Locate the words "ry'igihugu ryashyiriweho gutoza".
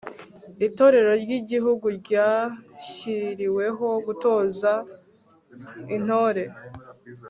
1.23-4.71